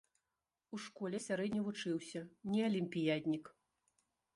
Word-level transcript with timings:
У 0.77 0.79
школе 0.85 1.21
сярэдне 1.27 1.61
вучыўся, 1.67 2.19
не 2.55 2.61
алімпіяднік. 2.71 3.57